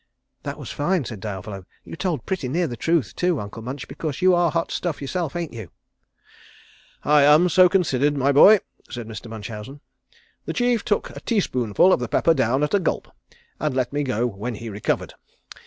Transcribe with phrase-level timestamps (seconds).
[0.45, 1.67] '""That was fine," said Diavolo.
[1.83, 5.35] "You told pretty near the truth, too, Uncle Munch, because you are hot stuff yourself,
[5.35, 5.69] ain't you?"
[7.03, 9.27] "I am so considered, my boy," said Mr.
[9.29, 9.79] Munchausen.
[10.45, 13.09] "The chief took a teaspoonful of the pepper down at a gulp,
[13.59, 15.13] and let me go when he recovered.